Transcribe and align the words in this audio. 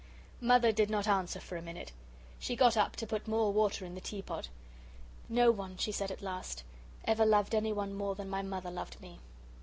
Mother 0.41 0.71
did 0.71 0.89
not 0.89 1.07
answer 1.07 1.39
for 1.39 1.57
a 1.57 1.61
minute. 1.61 1.91
She 2.39 2.55
got 2.55 2.75
up 2.75 2.95
to 2.95 3.05
put 3.05 3.27
more 3.27 3.53
water 3.53 3.85
in 3.85 3.93
the 3.93 4.01
teapot. 4.01 4.49
"No 5.29 5.51
one," 5.51 5.77
she 5.77 5.91
said 5.91 6.09
at 6.09 6.23
last, 6.23 6.63
"ever 7.05 7.23
loved 7.23 7.53
anyone 7.53 7.93
more 7.93 8.15
than 8.15 8.27
my 8.27 8.41
mother 8.41 8.71
loved 8.71 8.99
me." 8.99 9.19